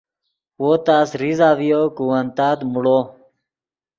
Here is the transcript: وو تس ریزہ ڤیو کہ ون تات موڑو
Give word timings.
وو 0.61 0.71
تس 0.85 1.09
ریزہ 1.21 1.49
ڤیو 1.59 1.81
کہ 1.95 2.03
ون 2.09 2.25
تات 2.37 2.59
موڑو 2.71 2.99